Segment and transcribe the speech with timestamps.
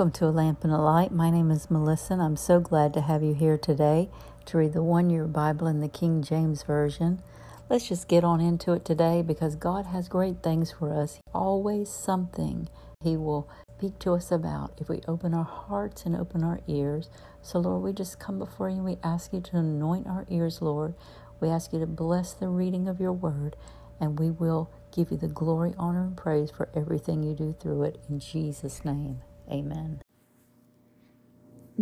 [0.00, 1.12] Welcome to A Lamp and a Light.
[1.12, 4.08] My name is Melissa, and I'm so glad to have you here today
[4.46, 7.20] to read the one year Bible in the King James Version.
[7.68, 11.20] Let's just get on into it today because God has great things for us.
[11.34, 12.70] Always something
[13.04, 13.46] He will
[13.76, 17.10] speak to us about if we open our hearts and open our ears.
[17.42, 20.62] So, Lord, we just come before you and we ask you to anoint our ears,
[20.62, 20.94] Lord.
[21.40, 23.54] We ask you to bless the reading of your word,
[24.00, 27.82] and we will give you the glory, honor, and praise for everything you do through
[27.82, 28.00] it.
[28.08, 29.20] In Jesus' name.
[29.50, 30.00] Amen.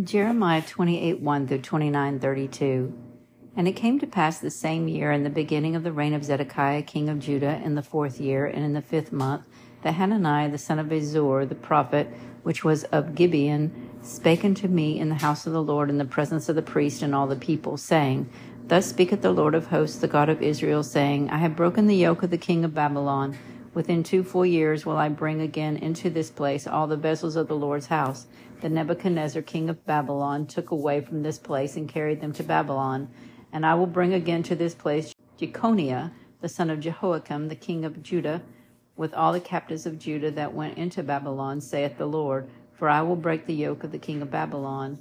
[0.01, 2.93] Jeremiah 28 1 through 29 32.
[3.55, 6.23] And it came to pass the same year, in the beginning of the reign of
[6.23, 9.43] Zedekiah, king of Judah, in the fourth year, and in the fifth month,
[9.81, 12.07] that Hananiah the son of Azur, the prophet,
[12.43, 16.05] which was of Gibeon, spake unto me in the house of the Lord in the
[16.05, 18.29] presence of the priest and all the people, saying,
[18.67, 21.95] Thus speaketh the Lord of hosts, the God of Israel, saying, I have broken the
[21.95, 23.37] yoke of the king of Babylon
[23.73, 27.47] Within two full years will I bring again into this place all the vessels of
[27.47, 28.25] the Lord's house
[28.61, 33.09] that Nebuchadnezzar king of Babylon took away from this place and carried them to Babylon.
[33.53, 37.85] And I will bring again to this place Jeconiah, the son of Jehoiakim, the king
[37.85, 38.41] of Judah,
[38.97, 43.01] with all the captives of Judah that went into Babylon, saith the Lord, for I
[43.01, 44.97] will break the yoke of the king of Babylon.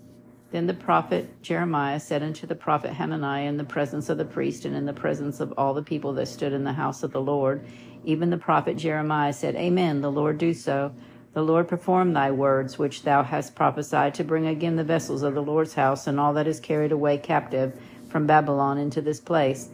[0.51, 4.65] Then the prophet Jeremiah said unto the prophet Hananiah in the presence of the priest
[4.65, 7.21] and in the presence of all the people that stood in the house of the
[7.21, 7.65] Lord,
[8.05, 10.95] even the prophet Jeremiah said, Amen, the Lord do so.
[11.35, 15.35] The Lord perform thy words which thou hast prophesied to bring again the vessels of
[15.35, 19.69] the Lord's house and all that is carried away captive from Babylon into this place.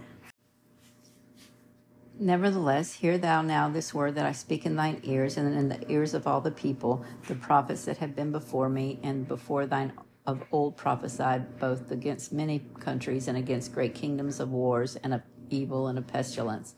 [2.18, 5.90] Nevertheless, hear thou now this word that I speak in thine ears and in the
[5.90, 9.92] ears of all the people, the prophets that have been before me and before thine
[10.26, 15.22] of old prophesied both against many countries and against great kingdoms of wars and of
[15.50, 16.74] evil and of pestilence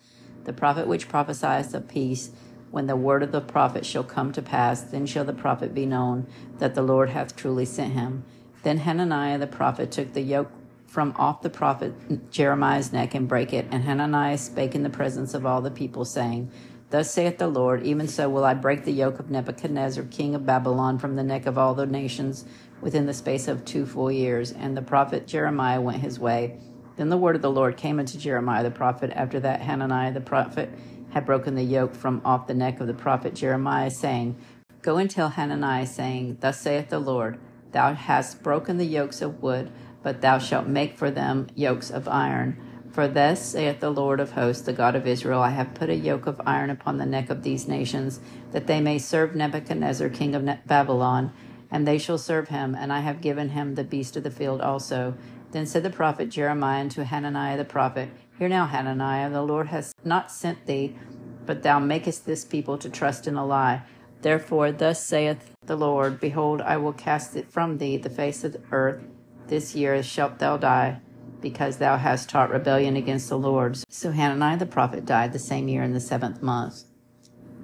[0.47, 2.31] the prophet which prophesieth of peace,
[2.71, 5.87] when the word of the prophet shall come to pass, then shall the prophet be
[5.87, 6.27] known
[6.59, 8.25] that the Lord hath truly sent him.
[8.63, 10.51] Then Hananiah the prophet took the yoke
[10.87, 13.67] from off the prophet Jeremiah's neck and brake it.
[13.71, 16.51] And Hananiah spake in the presence of all the people, saying,
[16.91, 20.47] Thus saith the Lord, even so will I break the yoke of Nebuchadnezzar, king of
[20.47, 22.45] Babylon, from the neck of all the nations
[22.81, 24.53] within the space of two full years.
[24.53, 26.59] And the prophet Jeremiah went his way
[26.97, 30.21] then the word of the Lord came unto Jeremiah the prophet after that Hananiah the
[30.21, 30.71] prophet
[31.11, 34.37] had broken the yoke from off the neck of the prophet Jeremiah, saying,
[34.83, 37.39] Go and tell Hananiah, saying, Thus saith the Lord,
[37.73, 39.71] Thou hast broken the yokes of wood,
[40.03, 42.59] but thou shalt make for them yokes of iron.
[42.97, 45.95] For thus saith the Lord of hosts, the God of Israel, I have put a
[45.95, 48.21] yoke of iron upon the neck of these nations,
[48.53, 51.31] that they may serve Nebuchadnezzar, king of Babylon,
[51.71, 54.63] and they shall serve him, and I have given him the beast of the field
[54.63, 55.13] also.
[55.51, 58.09] Then said the prophet Jeremiah unto Hananiah the prophet,
[58.39, 60.97] Hear now, Hananiah, the Lord has not sent thee,
[61.45, 63.83] but thou makest this people to trust in a lie.
[64.23, 68.55] Therefore, thus saith the Lord, Behold, I will cast it from thee the face of
[68.55, 69.03] the earth.
[69.49, 71.03] This year shalt thou die,
[71.49, 73.79] because thou hast taught rebellion against the Lord.
[73.89, 76.83] So Hananiah the prophet died the same year in the seventh month.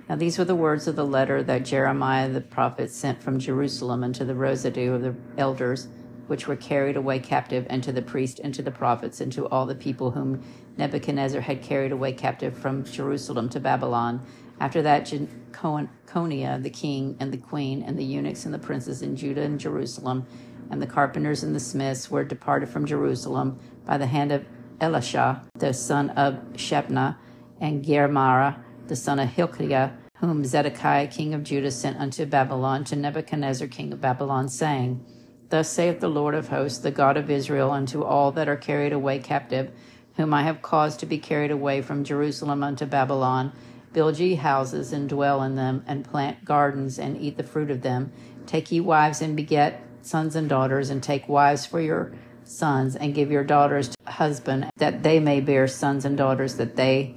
[0.09, 4.05] Now these were the words of the letter that Jeremiah the prophet sent from Jerusalem
[4.05, 5.89] unto the residue of the elders
[6.29, 9.49] which were carried away captive, and to the priest, and to the prophets, and to
[9.49, 10.41] all the people whom
[10.77, 14.25] Nebuchadnezzar had carried away captive from Jerusalem to Babylon.
[14.61, 19.17] After that, Jeconiah the king, and the queen, and the eunuchs, and the princes in
[19.17, 20.25] Judah and Jerusalem,
[20.71, 24.45] and the carpenters and the smiths were departed from Jerusalem by the hand of
[24.81, 27.17] Elisha, the son of Shebna,
[27.61, 28.55] and Gemariah,
[28.89, 33.93] the son of Hilkiah, whom Zedekiah king of Judah sent unto Babylon to Nebuchadnezzar king
[33.93, 35.05] of Babylon, saying,
[35.49, 38.93] Thus saith the Lord of hosts, the God of Israel, unto all that are carried
[38.93, 39.71] away captive,
[40.17, 43.53] whom I have caused to be carried away from Jerusalem unto Babylon
[43.93, 47.83] Build ye houses, and dwell in them, and plant gardens, and eat the fruit of
[47.83, 48.11] them.
[48.47, 52.13] Take ye wives, and beget sons and daughters, and take wives for your
[52.45, 56.77] sons, and give your daughters to husband, that they may bear sons and daughters, that
[56.77, 57.15] they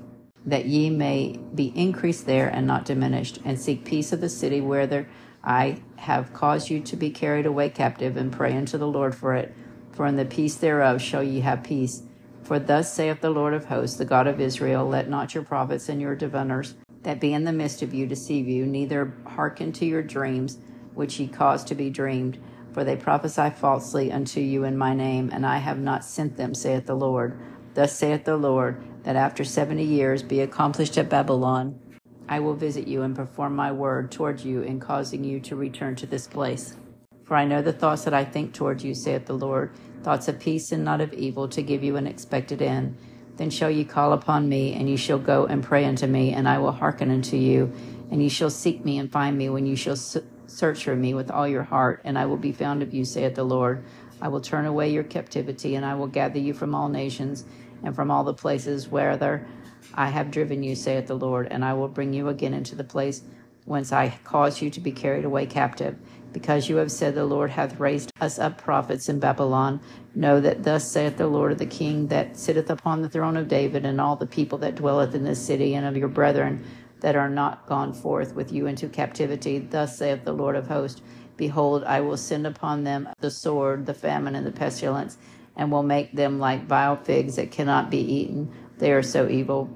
[0.47, 4.61] that ye may be increased there and not diminished, and seek peace of the city
[4.61, 5.07] where
[5.43, 9.35] I have caused you to be carried away captive, and pray unto the Lord for
[9.35, 9.53] it.
[9.91, 12.03] For in the peace thereof shall ye have peace.
[12.43, 15.89] For thus saith the Lord of hosts, the God of Israel Let not your prophets
[15.89, 19.85] and your diviners that be in the midst of you deceive you, neither hearken to
[19.85, 20.57] your dreams,
[20.93, 22.37] which ye cause to be dreamed.
[22.75, 26.54] For they prophesy falsely unto you in my name, and I have not sent them,
[26.54, 27.39] saith the Lord.
[27.74, 31.80] Thus saith the Lord, that after seventy years be accomplished at Babylon,
[32.27, 35.95] I will visit you and perform my word toward you in causing you to return
[35.95, 36.75] to this place.
[37.24, 39.71] For I know the thoughts that I think toward you, saith the Lord,
[40.04, 42.98] thoughts of peace and not of evil, to give you an expected end.
[43.38, 46.45] Then shall ye call upon me, and ye shall go and pray unto me, and
[46.45, 47.71] I will hearken unto you.
[48.12, 49.95] And ye shall seek me and find me when ye shall
[50.47, 53.36] search for me with all your heart, and I will be found of you, saith
[53.36, 53.83] the Lord.
[54.21, 57.45] I will turn away your captivity, and I will gather you from all nations
[57.83, 59.45] and from all the places whither
[59.94, 62.83] I have driven you, saith the Lord, and I will bring you again into the
[62.83, 63.21] place
[63.65, 65.97] whence I caused you to be carried away captive.
[66.33, 69.80] Because you have said, The Lord hath raised us up prophets in Babylon,
[70.13, 73.47] know that thus saith the Lord of the King that sitteth upon the throne of
[73.47, 76.65] David, and all the people that dwelleth in this city, and of your brethren
[77.01, 79.59] that are not gone forth with you into captivity.
[79.59, 81.01] Thus saith the Lord of hosts
[81.38, 85.18] Behold, I will send upon them the sword, the famine, and the pestilence,
[85.56, 88.51] and will make them like vile figs that cannot be eaten.
[88.77, 89.69] They are so evil.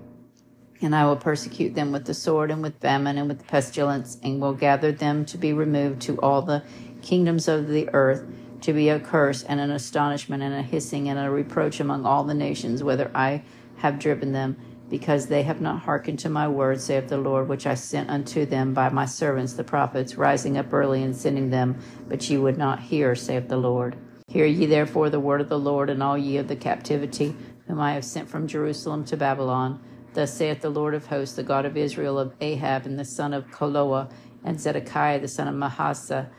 [0.81, 4.39] And I will persecute them with the sword and with famine and with pestilence, and
[4.39, 6.63] will gather them to be removed to all the
[7.01, 8.25] kingdoms of the earth,
[8.61, 12.23] to be a curse and an astonishment and a hissing and a reproach among all
[12.23, 13.43] the nations, whether I
[13.77, 14.57] have driven them,
[14.89, 18.45] because they have not hearkened to my word, saith the Lord, which I sent unto
[18.45, 22.57] them by my servants the prophets, rising up early and sending them, but ye would
[22.57, 23.95] not hear, saith the Lord.
[24.27, 27.35] Hear ye therefore the word of the Lord, and all ye of the captivity,
[27.67, 29.79] whom I have sent from Jerusalem to Babylon.
[30.13, 33.33] Thus saith the Lord of hosts, the God of Israel, of Ahab and the son
[33.33, 34.11] of Kolaiah,
[34.43, 36.29] and Zedekiah the son of Maaseiah,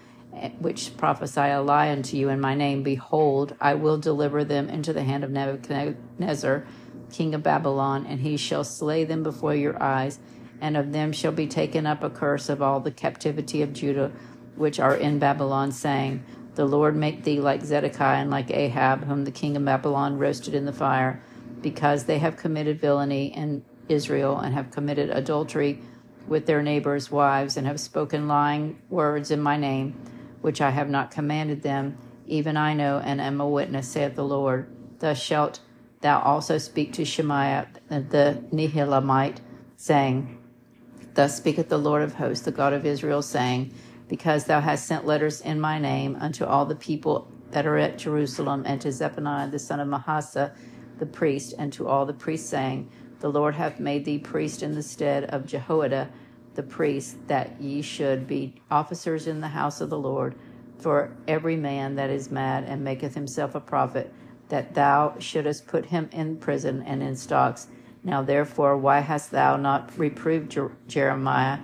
[0.58, 2.82] which prophesy a lie unto you in my name.
[2.82, 6.66] Behold, I will deliver them into the hand of Nebuchadnezzar,
[7.10, 10.18] king of Babylon, and he shall slay them before your eyes,
[10.60, 14.12] and of them shall be taken up a curse of all the captivity of Judah,
[14.56, 16.24] which are in Babylon, saying,
[16.54, 20.54] The Lord make thee like Zedekiah and like Ahab, whom the king of Babylon roasted
[20.54, 21.22] in the fire
[21.62, 25.80] because they have committed villainy in Israel and have committed adultery
[26.26, 29.94] with their neighbors' wives and have spoken lying words in my name,
[30.40, 31.98] which I have not commanded them.
[32.26, 34.68] Even I know and am a witness, saith the Lord.
[35.00, 35.60] Thus shalt
[36.00, 39.38] thou also speak to Shemaiah the Nehelamite,
[39.76, 40.38] saying,
[41.14, 43.74] Thus speaketh the Lord of hosts, the God of Israel, saying,
[44.08, 47.98] Because thou hast sent letters in my name unto all the people that are at
[47.98, 50.54] Jerusalem, and to Zephaniah the son of Maaseiah,
[50.98, 54.74] the priest, and to all the priests, saying, The Lord hath made thee priest in
[54.74, 56.10] the stead of Jehoiada
[56.54, 60.34] the priest, that ye should be officers in the house of the Lord.
[60.78, 64.12] For every man that is mad and maketh himself a prophet,
[64.50, 67.66] that thou shouldest put him in prison and in stocks.
[68.04, 71.58] Now therefore, why hast thou not reproved Jer- Jeremiah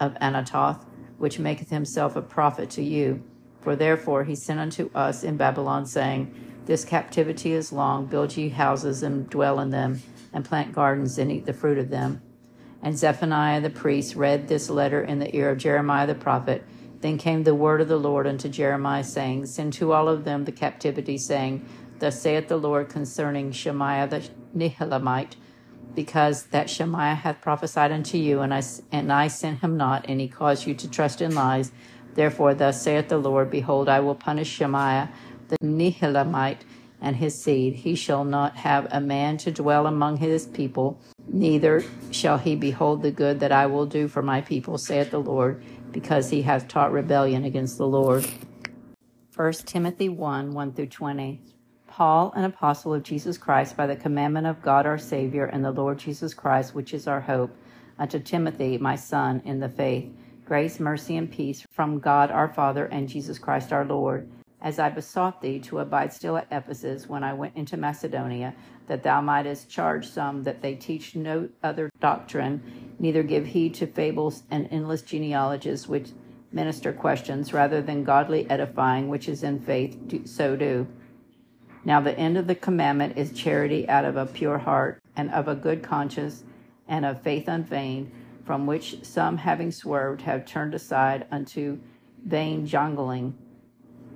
[0.00, 0.84] of Anathoth,
[1.18, 3.22] which maketh himself a prophet to you?
[3.60, 6.34] For therefore he sent unto us in Babylon, saying,
[6.68, 8.04] this captivity is long.
[8.04, 10.02] Build ye houses and dwell in them,
[10.34, 12.20] and plant gardens and eat the fruit of them.
[12.82, 16.62] And Zephaniah the priest read this letter in the ear of Jeremiah the prophet.
[17.00, 20.44] Then came the word of the Lord unto Jeremiah, saying, Send to all of them
[20.44, 21.66] the captivity, saying,
[21.98, 25.36] Thus saith the Lord concerning Shemaiah the Nehelamite,
[25.94, 28.62] because that Shemaiah hath prophesied unto you, and I,
[28.92, 31.72] and I sent him not, and he caused you to trust in lies.
[32.14, 35.08] Therefore, thus saith the Lord, Behold, I will punish Shemaiah
[35.48, 36.62] the Nehelamite
[37.00, 37.74] and his seed.
[37.74, 43.02] He shall not have a man to dwell among his people, neither shall he behold
[43.02, 45.62] the good that I will do for my people, saith the Lord,
[45.92, 48.26] because he hath taught rebellion against the Lord.
[49.34, 51.40] 1 Timothy 1 1 through 20.
[51.98, 55.72] Paul, an apostle of Jesus Christ, by the commandment of God our Savior and the
[55.72, 57.50] Lord Jesus Christ, which is our hope,
[57.98, 60.08] unto Timothy, my son, in the faith,
[60.44, 64.90] grace, mercy, and peace from God our Father and Jesus Christ our Lord as I
[64.90, 68.54] besought thee to abide still at Ephesus when I went into Macedonia,
[68.86, 73.88] that thou mightest charge some that they teach no other doctrine, neither give heed to
[73.88, 76.10] fables and endless genealogies which
[76.52, 80.86] minister questions, rather than godly edifying, which is in faith, so do.
[81.84, 85.48] Now the end of the commandment is charity out of a pure heart, and of
[85.48, 86.44] a good conscience,
[86.86, 88.10] and of faith unfeigned,
[88.44, 91.78] from which some having swerved have turned aside unto
[92.24, 93.36] vain jangling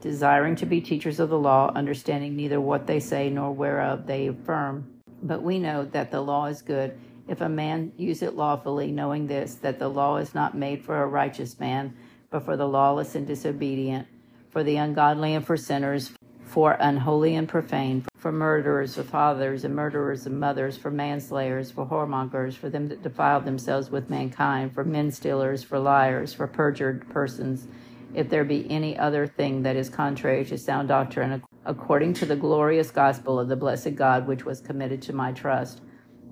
[0.02, 4.26] desiring to be teachers of the law, understanding neither what they say nor whereof they
[4.26, 5.00] affirm.
[5.22, 9.28] But we know that the law is good if a man use it lawfully, knowing
[9.28, 11.96] this, that the law is not made for a righteous man,
[12.30, 14.08] but for the lawless and disobedient,
[14.50, 16.12] for the ungodly and for sinners,
[16.52, 21.86] for unholy and profane, for murderers, of fathers and murderers of mothers, for manslayers, for
[21.86, 27.08] whoremongers, for them that defile themselves with mankind, for men stealers, for liars, for perjured
[27.08, 27.68] persons
[28.12, 32.36] if there be any other thing that is contrary to sound doctrine, according to the
[32.36, 35.80] glorious gospel of the blessed God which was committed to my trust.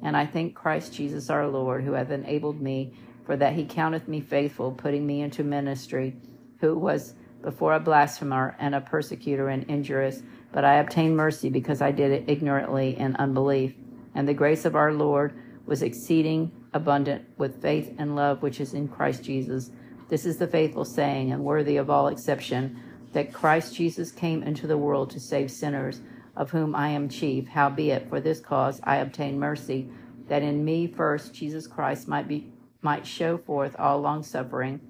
[0.02, 2.92] And I thank Christ Jesus our Lord, who hath enabled me,
[3.24, 6.14] for that he counteth me faithful, putting me into ministry,
[6.60, 11.80] who was before a blasphemer and a persecutor and injurious, but I obtained mercy because
[11.80, 13.74] I did it ignorantly in unbelief.
[14.14, 15.34] And the grace of our Lord
[15.66, 19.70] was exceeding abundant with faith and love which is in Christ Jesus.
[20.08, 22.80] This is the faithful saying and worthy of all exception
[23.12, 26.00] that Christ Jesus came into the world to save sinners,
[26.36, 27.48] of whom I am chief.
[27.48, 29.88] Howbeit, for this cause I obtain mercy,
[30.28, 34.80] that in me first Jesus Christ might be might show forth all long suffering,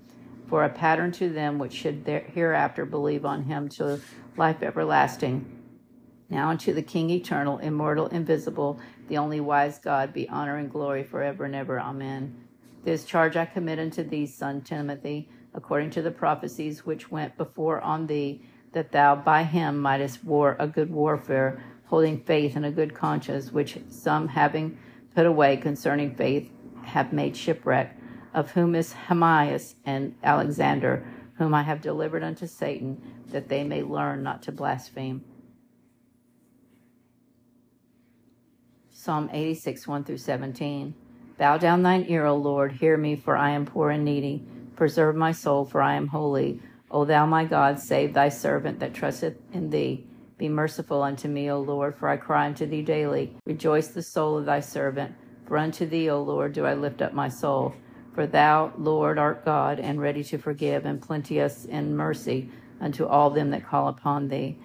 [0.50, 2.04] for a pattern to them which should
[2.34, 4.00] hereafter believe on him to
[4.36, 5.46] life everlasting.
[6.28, 11.04] Now unto the King eternal, immortal, invisible, the only wise God, be honor and glory
[11.04, 11.80] forever and ever.
[11.80, 12.36] Amen.
[12.84, 17.80] This charge I commit unto thee, son Timothy, according to the prophecies which went before
[17.80, 18.42] on thee,
[18.72, 23.52] that thou by him mightest war a good warfare, holding faith and a good conscience,
[23.52, 24.78] which some having
[25.14, 26.50] put away concerning faith
[26.84, 27.96] have made shipwreck,
[28.34, 33.82] of whom is Hymenaeus and Alexander, whom I have delivered unto Satan, that they may
[33.82, 35.24] learn not to blaspheme.
[38.90, 40.94] Psalm 86, 1 through 17.
[41.38, 44.44] Bow down thine ear, O Lord, hear me, for I am poor and needy.
[44.76, 46.60] Preserve my soul, for I am holy.
[46.90, 50.04] O thou my God, save thy servant that trusteth in thee.
[50.36, 53.34] Be merciful unto me, O Lord, for I cry unto thee daily.
[53.46, 55.14] Rejoice the soul of thy servant,
[55.46, 57.74] for unto thee, O Lord, do I lift up my soul.
[58.14, 62.50] For thou, Lord, art God, and ready to forgive, and plenteous in mercy
[62.80, 64.58] unto all them that call upon thee.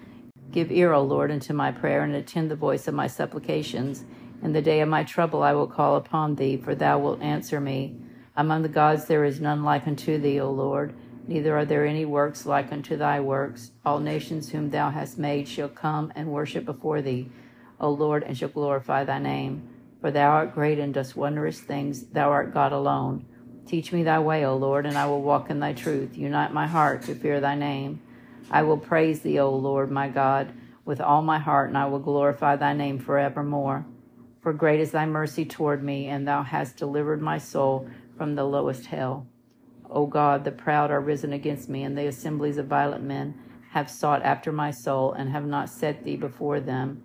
[0.50, 4.04] Give ear, O Lord, unto my prayer, and attend the voice of my supplications.
[4.42, 7.60] In the day of my trouble I will call upon thee, for thou wilt answer
[7.60, 7.96] me.
[8.36, 10.94] Among the gods there is none like unto thee, O Lord,
[11.26, 13.70] neither are there any works like unto thy works.
[13.84, 17.30] All nations whom thou hast made shall come and worship before thee,
[17.80, 19.68] O Lord, and shall glorify thy name.
[20.00, 23.24] For thou art great and dost wondrous things, thou art God alone.
[23.66, 26.16] Teach me thy way, O Lord, and I will walk in thy truth.
[26.16, 28.00] Unite my heart to fear thy name.
[28.48, 30.52] I will praise thee, O Lord, my God,
[30.84, 33.84] with all my heart, and I will glorify thy name forevermore.
[34.40, 38.44] For great is thy mercy toward me, and thou hast delivered my soul from the
[38.44, 39.26] lowest hell.
[39.90, 43.34] O God, the proud are risen against me, and the assemblies of violent men
[43.70, 47.02] have sought after my soul, and have not set thee before them.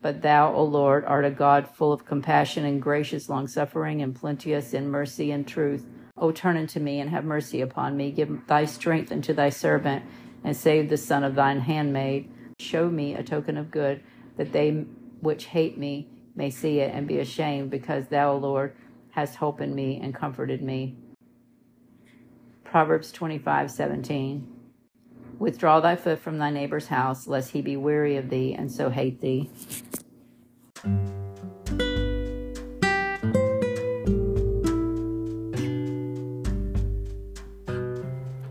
[0.00, 4.72] But thou, O Lord, art a God full of compassion and gracious, longsuffering, and plenteous
[4.72, 5.84] in mercy and truth.
[6.20, 8.10] O turn unto me and have mercy upon me.
[8.10, 10.04] Give thy strength unto thy servant,
[10.44, 12.30] and save the son of thine handmaid.
[12.58, 14.02] Show me a token of good,
[14.36, 14.70] that they
[15.20, 18.76] which hate me may see it and be ashamed, because thou, Lord,
[19.10, 20.96] hast hope in me and comforted me.
[22.64, 24.54] Proverbs 25 17.
[25.38, 28.90] Withdraw thy foot from thy neighbor's house, lest he be weary of thee and so
[28.90, 29.50] hate thee.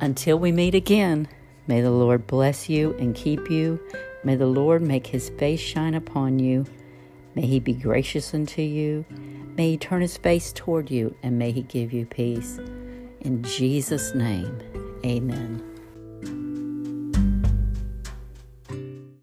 [0.08, 1.28] Until we meet again,
[1.68, 3.78] may the Lord bless you and keep you.
[4.24, 6.66] May the Lord make his face shine upon you
[7.38, 9.06] May he be gracious unto you.
[9.56, 12.58] May he turn his face toward you, and may he give you peace.
[13.22, 14.60] In Jesus' name,
[15.06, 15.77] amen.